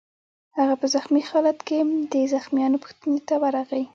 [0.57, 1.77] هغه په زخمي خالت کې
[2.11, 3.83] د زخمیانو پوښتنې ته ورغی